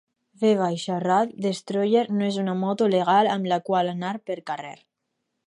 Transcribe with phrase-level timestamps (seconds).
[0.43, 4.75] V-Rod Destroyer no és una moto legal amb la qual anar pel carrer.